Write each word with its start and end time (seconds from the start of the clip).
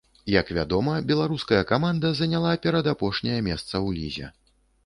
Як 0.35 0.47
вядома, 0.57 0.95
беларуская 1.11 1.59
каманда 1.73 2.13
заняла 2.21 2.57
перадапошняе 2.67 3.39
месца 3.51 3.73
ў 3.73 3.89
лізе. 4.01 4.27